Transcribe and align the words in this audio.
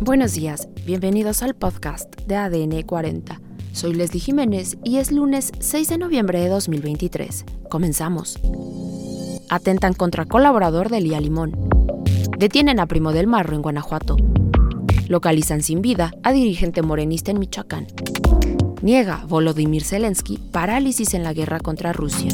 Buenos 0.00 0.34
días, 0.34 0.68
bienvenidos 0.84 1.42
al 1.42 1.54
podcast 1.54 2.14
de 2.26 2.36
ADN 2.36 2.82
40. 2.82 3.40
Soy 3.72 3.94
Leslie 3.94 4.20
Jiménez 4.20 4.76
y 4.84 4.98
es 4.98 5.12
lunes 5.12 5.52
6 5.60 5.88
de 5.88 5.98
noviembre 5.98 6.40
de 6.40 6.48
2023. 6.48 7.44
Comenzamos. 7.70 8.38
Atentan 9.48 9.94
contra 9.94 10.26
colaborador 10.26 10.90
de 10.90 11.00
Lía 11.00 11.20
Limón. 11.20 11.52
Detienen 12.38 12.80
a 12.80 12.86
Primo 12.86 13.12
del 13.12 13.28
Marro 13.28 13.54
en 13.54 13.62
Guanajuato. 13.62 14.16
Localizan 15.08 15.62
sin 15.62 15.80
vida 15.80 16.12
a 16.22 16.32
dirigente 16.32 16.82
morenista 16.82 17.30
en 17.30 17.38
Michoacán. 17.38 17.86
Niega 18.82 19.24
Volodymyr 19.28 19.84
Zelensky 19.84 20.38
parálisis 20.38 21.14
en 21.14 21.22
la 21.22 21.32
guerra 21.32 21.60
contra 21.60 21.92
Rusia. 21.92 22.32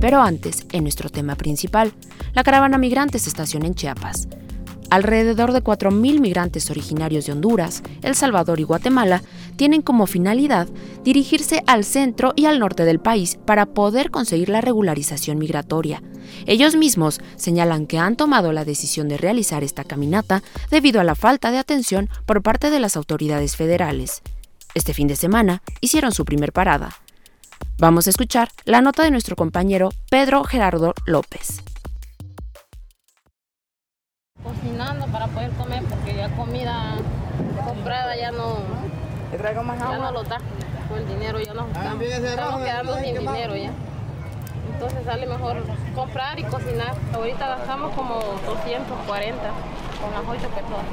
Pero 0.00 0.20
antes, 0.20 0.66
en 0.70 0.84
nuestro 0.84 1.08
tema 1.08 1.34
principal, 1.34 1.94
la 2.34 2.44
caravana 2.44 2.76
migrante 2.76 3.18
se 3.18 3.30
estaciona 3.30 3.66
en 3.66 3.74
Chiapas. 3.74 4.28
Alrededor 4.94 5.52
de 5.52 5.60
4.000 5.60 6.20
migrantes 6.20 6.70
originarios 6.70 7.26
de 7.26 7.32
Honduras, 7.32 7.82
El 8.02 8.14
Salvador 8.14 8.60
y 8.60 8.62
Guatemala 8.62 9.24
tienen 9.56 9.82
como 9.82 10.06
finalidad 10.06 10.68
dirigirse 11.02 11.64
al 11.66 11.82
centro 11.82 12.32
y 12.36 12.44
al 12.44 12.60
norte 12.60 12.84
del 12.84 13.00
país 13.00 13.36
para 13.44 13.66
poder 13.66 14.12
conseguir 14.12 14.50
la 14.50 14.60
regularización 14.60 15.36
migratoria. 15.36 16.00
Ellos 16.46 16.76
mismos 16.76 17.20
señalan 17.34 17.88
que 17.88 17.98
han 17.98 18.14
tomado 18.14 18.52
la 18.52 18.64
decisión 18.64 19.08
de 19.08 19.16
realizar 19.16 19.64
esta 19.64 19.82
caminata 19.82 20.44
debido 20.70 21.00
a 21.00 21.04
la 21.04 21.16
falta 21.16 21.50
de 21.50 21.58
atención 21.58 22.08
por 22.24 22.44
parte 22.44 22.70
de 22.70 22.78
las 22.78 22.96
autoridades 22.96 23.56
federales. 23.56 24.22
Este 24.74 24.94
fin 24.94 25.08
de 25.08 25.16
semana 25.16 25.62
hicieron 25.80 26.12
su 26.12 26.24
primer 26.24 26.52
parada. 26.52 26.90
Vamos 27.78 28.06
a 28.06 28.10
escuchar 28.10 28.48
la 28.64 28.80
nota 28.80 29.02
de 29.02 29.10
nuestro 29.10 29.34
compañero 29.34 29.88
Pedro 30.08 30.44
Gerardo 30.44 30.94
López 31.04 31.64
poder 35.34 35.50
comer 35.50 35.82
porque 35.84 36.16
ya 36.16 36.28
comida 36.36 36.94
comprada 37.64 38.16
ya 38.16 38.30
no, 38.30 38.58
ya 39.32 39.98
no 39.98 40.12
lo 40.12 40.22
da 40.22 40.38
con 40.88 40.98
el 40.98 41.08
dinero, 41.08 41.40
ya 41.40 41.54
nos 41.54 41.68
estamos, 41.68 42.02
estamos 42.02 42.62
quedando 42.62 42.96
sin 42.98 43.18
dinero 43.18 43.56
ya. 43.56 43.72
Entonces 44.72 45.04
sale 45.04 45.26
mejor 45.26 45.62
comprar 45.94 46.38
y 46.38 46.44
cocinar. 46.44 46.94
Ahorita 47.12 47.48
gastamos 47.56 47.94
como 47.94 48.14
240 48.46 49.42
con 50.00 50.10
las 50.12 50.22
8 50.22 50.48
personas. 50.48 50.86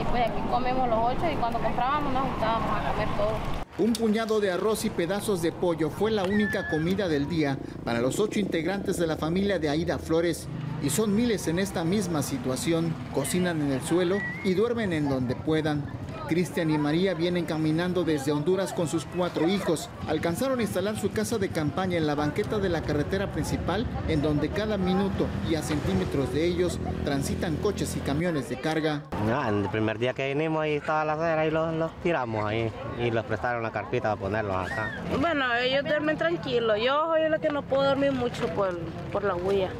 Y 0.00 0.04
pues 0.04 0.22
aquí 0.28 0.40
comemos 0.50 0.88
los 0.88 0.98
8 0.98 1.20
y 1.32 1.36
cuando 1.36 1.58
comprábamos 1.58 2.12
nos 2.12 2.32
gustábamos 2.32 2.68
a 2.70 2.90
comer 2.90 3.08
todo. 3.16 3.60
Un 3.78 3.92
puñado 3.94 4.40
de 4.40 4.50
arroz 4.50 4.84
y 4.84 4.90
pedazos 4.90 5.40
de 5.42 5.52
pollo 5.52 5.90
fue 5.90 6.10
la 6.10 6.24
única 6.24 6.68
comida 6.68 7.08
del 7.08 7.28
día 7.28 7.56
para 7.84 8.00
los 8.00 8.20
ocho 8.20 8.38
integrantes 8.38 8.98
de 8.98 9.06
la 9.06 9.16
familia 9.16 9.58
de 9.58 9.70
Aida 9.70 9.98
Flores 9.98 10.48
y 10.82 10.90
son 10.90 11.14
miles 11.14 11.48
en 11.48 11.58
esta 11.58 11.84
misma 11.84 12.22
situación. 12.22 12.94
Cocinan 13.14 13.60
en 13.62 13.72
el 13.72 13.82
suelo 13.82 14.18
y 14.44 14.54
duermen 14.54 14.92
en 14.92 15.08
donde 15.08 15.36
puedan. 15.36 15.84
Cristian 16.30 16.70
y 16.70 16.78
María 16.78 17.14
vienen 17.14 17.44
caminando 17.44 18.04
desde 18.04 18.30
Honduras 18.30 18.72
con 18.72 18.86
sus 18.86 19.04
cuatro 19.04 19.48
hijos. 19.48 19.90
Alcanzaron 20.06 20.60
a 20.60 20.62
instalar 20.62 20.96
su 20.96 21.10
casa 21.10 21.38
de 21.38 21.48
campaña 21.48 21.96
en 21.96 22.06
la 22.06 22.14
banqueta 22.14 22.60
de 22.60 22.68
la 22.68 22.82
carretera 22.82 23.32
principal, 23.32 23.84
en 24.06 24.22
donde 24.22 24.48
cada 24.48 24.78
minuto 24.78 25.26
y 25.50 25.56
a 25.56 25.62
centímetros 25.62 26.32
de 26.32 26.44
ellos 26.44 26.78
transitan 27.04 27.56
coches 27.56 27.96
y 27.96 27.98
camiones 27.98 28.48
de 28.48 28.60
carga. 28.60 29.02
el 29.48 29.68
primer 29.70 29.98
día 29.98 30.14
que 30.14 30.28
vinimos 30.28 30.62
ahí 30.62 30.74
estaba 30.74 31.04
la 31.04 31.14
acera 31.14 31.46
y 31.46 31.50
los, 31.50 31.90
tiramos 32.04 32.44
ahí 32.44 32.70
y 33.00 33.10
los 33.10 33.24
prestaron 33.24 33.64
la 33.64 33.72
carpita 33.72 34.10
para 34.10 34.16
ponerlos 34.16 34.54
acá. 34.54 35.02
Bueno, 35.20 35.52
ellos 35.56 35.82
duermen 35.82 36.16
tranquilos. 36.16 36.78
Yo 36.80 37.06
soy 37.06 37.28
la 37.28 37.40
que 37.40 37.48
no 37.48 37.62
puedo 37.62 37.82
dormir 37.82 38.12
mucho 38.12 38.46
por, 38.54 38.78
por 39.10 39.24
la 39.24 39.34
huella. 39.34 39.70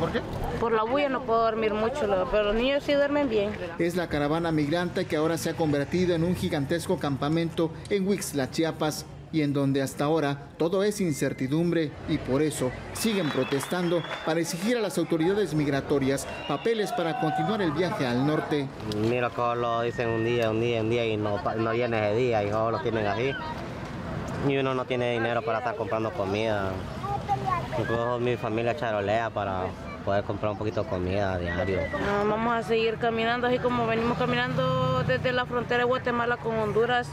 ¿Por 0.00 0.12
qué? 0.12 0.20
Por 0.58 0.72
la 0.72 0.82
bulla 0.82 1.10
no 1.10 1.22
puedo 1.22 1.42
dormir 1.42 1.74
mucho, 1.74 2.00
pero 2.30 2.44
los 2.44 2.54
niños 2.54 2.82
sí 2.82 2.94
duermen 2.94 3.28
bien. 3.28 3.50
Es 3.78 3.96
la 3.96 4.08
caravana 4.08 4.50
migrante 4.50 5.04
que 5.04 5.16
ahora 5.16 5.36
se 5.36 5.50
ha 5.50 5.54
convertido 5.54 6.14
en 6.14 6.24
un 6.24 6.34
gigantesco 6.34 6.98
campamento 6.98 7.70
en 7.90 8.08
Huixla, 8.08 8.50
Chiapas, 8.50 9.04
y 9.32 9.42
en 9.42 9.52
donde 9.52 9.82
hasta 9.82 10.04
ahora 10.04 10.48
todo 10.56 10.82
es 10.82 11.00
incertidumbre 11.00 11.92
y 12.08 12.18
por 12.18 12.42
eso 12.42 12.70
siguen 12.94 13.28
protestando 13.28 14.02
para 14.26 14.40
exigir 14.40 14.76
a 14.76 14.80
las 14.80 14.98
autoridades 14.98 15.54
migratorias 15.54 16.26
papeles 16.48 16.92
para 16.92 17.20
continuar 17.20 17.62
el 17.62 17.72
viaje 17.72 18.06
al 18.06 18.26
norte. 18.26 18.66
Mira 19.08 19.30
cómo 19.30 19.54
lo 19.54 19.82
dicen 19.82 20.08
un 20.08 20.24
día, 20.24 20.50
un 20.50 20.60
día, 20.60 20.80
un 20.80 20.90
día 20.90 21.06
y 21.06 21.16
no, 21.16 21.40
no 21.56 21.70
viene 21.72 22.10
ese 22.10 22.16
día 22.16 22.42
y 22.42 22.50
todos 22.50 22.72
lo 22.72 22.80
tienen 22.80 23.06
así. 23.06 23.32
Y 24.48 24.56
uno 24.56 24.74
no 24.74 24.84
tiene 24.86 25.12
dinero 25.12 25.42
para 25.42 25.58
estar 25.58 25.76
comprando 25.76 26.10
comida. 26.12 26.72
Incluso 27.78 28.18
mi 28.18 28.36
familia 28.36 28.74
charolea 28.74 29.30
para 29.30 29.66
poder 30.00 30.24
comprar 30.24 30.52
un 30.52 30.58
poquito 30.58 30.82
de 30.82 30.88
comida 30.88 31.34
a 31.34 31.38
diario. 31.38 31.78
vamos 32.28 32.54
a 32.54 32.62
seguir 32.62 32.96
caminando 32.98 33.46
así 33.46 33.58
como 33.58 33.86
venimos 33.86 34.18
caminando 34.18 35.02
desde 35.04 35.32
la 35.32 35.46
frontera 35.46 35.78
de 35.78 35.84
Guatemala 35.84 36.36
con 36.36 36.56
Honduras. 36.56 37.08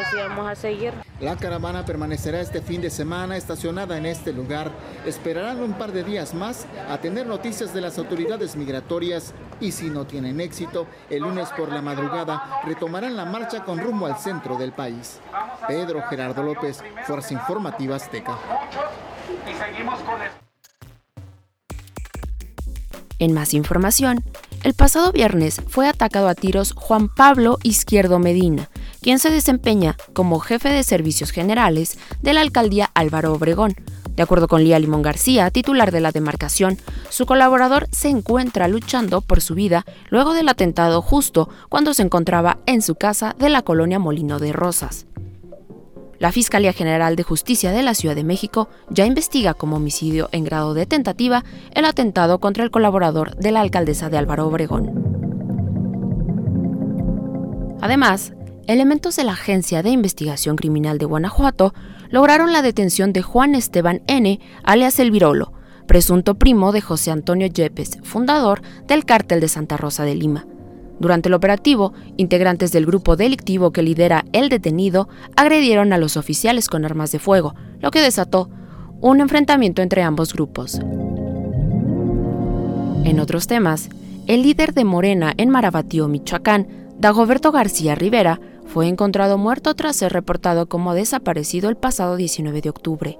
Así 0.00 0.16
vamos 0.16 0.48
a 0.48 0.54
seguir. 0.54 0.92
La 1.20 1.36
caravana 1.36 1.84
permanecerá 1.84 2.40
este 2.40 2.62
fin 2.62 2.80
de 2.80 2.90
semana 2.90 3.36
estacionada 3.36 3.96
en 3.96 4.06
este 4.06 4.32
lugar. 4.32 4.72
Esperarán 5.06 5.60
un 5.60 5.74
par 5.74 5.92
de 5.92 6.02
días 6.02 6.34
más 6.34 6.66
a 6.88 6.98
tener 6.98 7.26
noticias 7.26 7.72
de 7.72 7.80
las 7.80 7.98
autoridades 7.98 8.56
migratorias 8.56 9.34
y 9.60 9.70
si 9.70 9.88
no 9.88 10.04
tienen 10.04 10.40
éxito, 10.40 10.86
el 11.10 11.22
lunes 11.22 11.48
por 11.50 11.70
la 11.70 11.80
madrugada 11.80 12.60
retomarán 12.64 13.16
la 13.16 13.24
marcha 13.24 13.62
con 13.64 13.78
rumbo 13.78 14.06
al 14.06 14.18
centro 14.18 14.56
del 14.56 14.72
país. 14.72 15.20
Pedro 15.68 16.02
Gerardo 16.02 16.42
López, 16.42 16.82
Fuerza 17.06 17.34
Informativa 17.34 17.96
Azteca. 17.96 18.36
Y 19.48 19.54
seguimos 19.54 20.00
con 20.00 20.20
en 23.22 23.32
más 23.32 23.54
información, 23.54 24.24
el 24.64 24.74
pasado 24.74 25.12
viernes 25.12 25.62
fue 25.68 25.88
atacado 25.88 26.26
a 26.26 26.34
tiros 26.34 26.72
Juan 26.72 27.08
Pablo 27.08 27.58
Izquierdo 27.62 28.18
Medina, 28.18 28.68
quien 29.00 29.20
se 29.20 29.30
desempeña 29.30 29.96
como 30.12 30.40
jefe 30.40 30.70
de 30.70 30.82
servicios 30.82 31.30
generales 31.30 31.98
de 32.20 32.32
la 32.32 32.40
alcaldía 32.40 32.90
Álvaro 32.94 33.32
Obregón. 33.32 33.76
De 34.16 34.24
acuerdo 34.24 34.48
con 34.48 34.64
Lía 34.64 34.80
Limón 34.80 35.02
García, 35.02 35.50
titular 35.52 35.92
de 35.92 36.00
la 36.00 36.10
demarcación, 36.10 36.78
su 37.10 37.24
colaborador 37.24 37.86
se 37.92 38.08
encuentra 38.08 38.66
luchando 38.66 39.20
por 39.20 39.40
su 39.40 39.54
vida 39.54 39.86
luego 40.10 40.34
del 40.34 40.48
atentado 40.48 41.00
justo 41.00 41.48
cuando 41.68 41.94
se 41.94 42.02
encontraba 42.02 42.58
en 42.66 42.82
su 42.82 42.96
casa 42.96 43.36
de 43.38 43.50
la 43.50 43.62
colonia 43.62 44.00
Molino 44.00 44.40
de 44.40 44.52
Rosas. 44.52 45.06
La 46.22 46.30
Fiscalía 46.30 46.72
General 46.72 47.16
de 47.16 47.24
Justicia 47.24 47.72
de 47.72 47.82
la 47.82 47.94
Ciudad 47.94 48.14
de 48.14 48.22
México 48.22 48.68
ya 48.88 49.04
investiga 49.06 49.54
como 49.54 49.78
homicidio 49.78 50.28
en 50.30 50.44
grado 50.44 50.72
de 50.72 50.86
tentativa 50.86 51.42
el 51.74 51.84
atentado 51.84 52.38
contra 52.38 52.62
el 52.62 52.70
colaborador 52.70 53.34
de 53.34 53.50
la 53.50 53.60
alcaldesa 53.60 54.08
de 54.08 54.18
Álvaro 54.18 54.46
Obregón. 54.46 54.92
Además, 57.80 58.34
elementos 58.68 59.16
de 59.16 59.24
la 59.24 59.32
Agencia 59.32 59.82
de 59.82 59.90
Investigación 59.90 60.54
Criminal 60.54 60.98
de 60.98 61.06
Guanajuato 61.06 61.74
lograron 62.08 62.52
la 62.52 62.62
detención 62.62 63.12
de 63.12 63.22
Juan 63.22 63.56
Esteban 63.56 64.02
N., 64.06 64.38
alias 64.62 65.00
El 65.00 65.10
Virolo, 65.10 65.52
presunto 65.88 66.36
primo 66.36 66.70
de 66.70 66.82
José 66.82 67.10
Antonio 67.10 67.48
Yepes, 67.48 67.98
fundador 68.04 68.62
del 68.86 69.04
Cártel 69.04 69.40
de 69.40 69.48
Santa 69.48 69.76
Rosa 69.76 70.04
de 70.04 70.14
Lima. 70.14 70.46
Durante 71.02 71.28
el 71.28 71.34
operativo, 71.34 71.92
integrantes 72.16 72.70
del 72.70 72.86
grupo 72.86 73.16
delictivo 73.16 73.72
que 73.72 73.82
lidera 73.82 74.24
el 74.32 74.48
detenido 74.48 75.08
agredieron 75.34 75.92
a 75.92 75.98
los 75.98 76.16
oficiales 76.16 76.68
con 76.68 76.84
armas 76.84 77.10
de 77.10 77.18
fuego, 77.18 77.56
lo 77.80 77.90
que 77.90 78.00
desató 78.00 78.48
un 79.00 79.20
enfrentamiento 79.20 79.82
entre 79.82 80.04
ambos 80.04 80.32
grupos. 80.32 80.78
En 83.04 83.18
otros 83.18 83.48
temas, 83.48 83.88
el 84.28 84.44
líder 84.44 84.74
de 84.74 84.84
Morena 84.84 85.34
en 85.38 85.50
Marabatío, 85.50 86.06
Michoacán, 86.06 86.68
Dagoberto 87.00 87.50
García 87.50 87.96
Rivera, 87.96 88.38
fue 88.64 88.86
encontrado 88.86 89.38
muerto 89.38 89.74
tras 89.74 89.96
ser 89.96 90.12
reportado 90.12 90.68
como 90.68 90.94
desaparecido 90.94 91.68
el 91.68 91.76
pasado 91.76 92.14
19 92.14 92.60
de 92.60 92.70
octubre. 92.70 93.18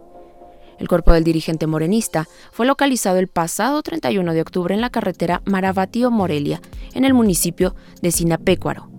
El 0.79 0.89
cuerpo 0.89 1.13
del 1.13 1.25
dirigente 1.25 1.67
morenista 1.67 2.29
fue 2.51 2.67
localizado 2.67 3.19
el 3.19 3.29
pasado 3.29 3.83
31 3.83 4.35
de 4.35 4.41
octubre 4.41 4.75
en 4.75 4.81
la 4.81 4.91
carretera 4.91 5.43
Marabatío-Morelia, 5.45 6.61
en 6.95 7.05
el 7.05 7.15
municipio 7.15 7.75
de 8.01 8.11
Sinapecuaro. 8.13 8.91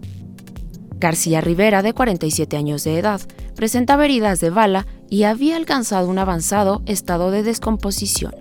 García 1.03 1.41
Rivera, 1.41 1.81
de 1.81 1.93
47 1.93 2.55
años 2.55 2.83
de 2.85 2.97
edad, 2.97 3.21
presentaba 3.55 4.05
heridas 4.05 4.39
de 4.39 4.49
bala 4.49 4.87
y 5.09 5.23
había 5.23 5.57
alcanzado 5.57 6.07
un 6.07 6.17
avanzado 6.17 6.81
estado 6.85 7.29
de 7.29 7.43
descomposición. 7.43 8.33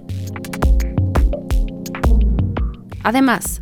Además, 3.03 3.61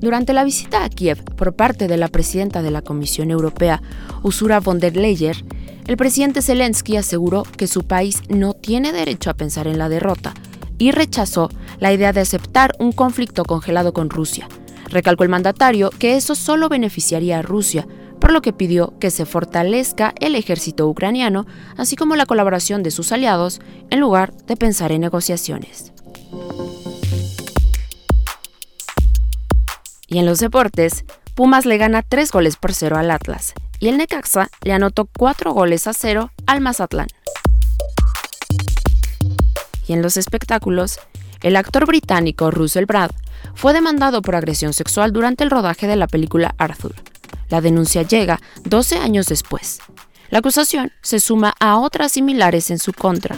durante 0.00 0.32
la 0.32 0.44
visita 0.44 0.82
a 0.82 0.88
Kiev 0.88 1.22
por 1.36 1.54
parte 1.54 1.86
de 1.86 1.96
la 1.96 2.08
presidenta 2.08 2.62
de 2.62 2.70
la 2.70 2.82
Comisión 2.82 3.30
Europea, 3.30 3.82
Ursula 4.22 4.58
von 4.58 4.80
der 4.80 4.96
Leyen, 4.96 5.36
el 5.90 5.96
presidente 5.96 6.40
Zelensky 6.40 6.96
aseguró 6.96 7.42
que 7.42 7.66
su 7.66 7.82
país 7.82 8.22
no 8.28 8.54
tiene 8.54 8.92
derecho 8.92 9.28
a 9.28 9.34
pensar 9.34 9.66
en 9.66 9.76
la 9.76 9.88
derrota 9.88 10.34
y 10.78 10.92
rechazó 10.92 11.50
la 11.80 11.92
idea 11.92 12.12
de 12.12 12.20
aceptar 12.20 12.76
un 12.78 12.92
conflicto 12.92 13.44
congelado 13.44 13.92
con 13.92 14.08
Rusia. 14.08 14.48
Recalcó 14.88 15.24
el 15.24 15.30
mandatario 15.30 15.90
que 15.90 16.14
eso 16.14 16.36
solo 16.36 16.68
beneficiaría 16.68 17.40
a 17.40 17.42
Rusia, 17.42 17.88
por 18.20 18.30
lo 18.30 18.40
que 18.40 18.52
pidió 18.52 18.96
que 19.00 19.10
se 19.10 19.26
fortalezca 19.26 20.14
el 20.20 20.36
ejército 20.36 20.86
ucraniano, 20.86 21.44
así 21.76 21.96
como 21.96 22.14
la 22.14 22.26
colaboración 22.26 22.84
de 22.84 22.92
sus 22.92 23.10
aliados, 23.10 23.60
en 23.90 23.98
lugar 23.98 24.32
de 24.46 24.56
pensar 24.56 24.92
en 24.92 25.00
negociaciones. 25.00 25.92
Y 30.06 30.18
en 30.18 30.26
los 30.26 30.38
deportes, 30.38 31.04
Pumas 31.34 31.66
le 31.66 31.78
gana 31.78 32.02
3 32.02 32.30
goles 32.30 32.54
por 32.54 32.74
0 32.74 32.96
al 32.96 33.10
Atlas 33.10 33.54
y 33.80 33.88
el 33.88 33.96
Necaxa 33.96 34.48
le 34.62 34.74
anotó 34.74 35.08
4 35.18 35.52
goles 35.52 35.86
a 35.86 35.92
0 35.94 36.30
al 36.46 36.60
Mazatlán. 36.60 37.08
Y 39.88 39.94
en 39.94 40.02
los 40.02 40.16
espectáculos, 40.16 41.00
el 41.42 41.56
actor 41.56 41.86
británico 41.86 42.50
Russell 42.50 42.84
Brand 42.84 43.12
fue 43.54 43.72
demandado 43.72 44.22
por 44.22 44.36
agresión 44.36 44.74
sexual 44.74 45.12
durante 45.12 45.42
el 45.42 45.50
rodaje 45.50 45.86
de 45.86 45.96
la 45.96 46.06
película 46.06 46.54
Arthur. 46.58 46.94
La 47.48 47.60
denuncia 47.60 48.02
llega 48.02 48.38
12 48.64 48.98
años 48.98 49.26
después. 49.26 49.80
La 50.28 50.38
acusación 50.38 50.92
se 51.02 51.18
suma 51.18 51.54
a 51.58 51.78
otras 51.78 52.12
similares 52.12 52.70
en 52.70 52.78
su 52.78 52.92
contra. 52.92 53.34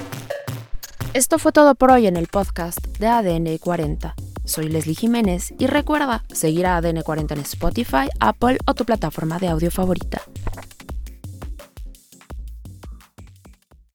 Esto 1.14 1.38
fue 1.38 1.52
todo 1.52 1.74
por 1.74 1.90
hoy 1.90 2.06
en 2.06 2.16
el 2.16 2.26
podcast 2.26 2.78
de 2.98 3.06
ADN 3.06 3.58
40. 3.58 4.14
Soy 4.44 4.68
Leslie 4.68 4.94
Jiménez 4.94 5.54
y 5.58 5.66
recuerda 5.66 6.24
seguir 6.32 6.66
a 6.66 6.76
ADN 6.76 7.02
40 7.02 7.34
en 7.34 7.40
Spotify, 7.40 8.08
Apple 8.18 8.58
o 8.66 8.74
tu 8.74 8.84
plataforma 8.84 9.38
de 9.38 9.48
audio 9.48 9.70
favorita. 9.70 10.20